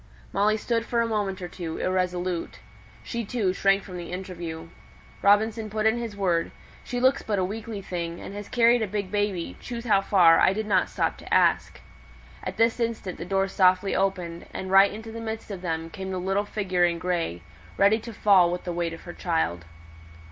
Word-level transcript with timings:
Molly 0.33 0.57
stood 0.57 0.83
for 0.83 0.99
a 1.01 1.05
moment 1.05 1.43
or 1.43 1.47
two, 1.47 1.77
irresolute. 1.77 2.57
She, 3.03 3.23
too, 3.23 3.53
shrank 3.53 3.83
from 3.83 3.97
the 3.97 4.11
interview. 4.11 4.69
Robinson 5.21 5.69
put 5.69 5.85
in 5.85 5.99
his 5.99 6.17
word: 6.17 6.49
"She 6.83 6.99
looks 6.99 7.21
but 7.21 7.37
a 7.37 7.45
weakly 7.45 7.83
thing, 7.83 8.19
and 8.19 8.33
has 8.33 8.49
carried 8.49 8.81
a 8.81 8.87
big 8.87 9.11
baby, 9.11 9.57
choose 9.59 9.85
how 9.85 10.01
far, 10.01 10.39
I 10.39 10.53
didn't 10.53 10.87
stop 10.87 11.17
to 11.17 11.31
ask." 11.31 11.79
At 12.43 12.57
this 12.57 12.79
instant 12.79 13.19
the 13.19 13.25
door 13.25 13.47
softly 13.47 13.95
opened, 13.95 14.47
and 14.51 14.71
right 14.71 14.91
into 14.91 15.11
the 15.11 15.21
midst 15.21 15.51
of 15.51 15.61
them 15.61 15.91
came 15.91 16.09
the 16.09 16.17
little 16.17 16.45
figure 16.45 16.83
in 16.83 16.97
grey, 16.97 17.33
looking 17.33 17.41
ready 17.77 17.99
to 17.99 18.11
fall 18.11 18.51
with 18.51 18.63
the 18.63 18.73
weight 18.73 18.93
of 18.93 19.01
her 19.03 19.13
child. 19.13 19.65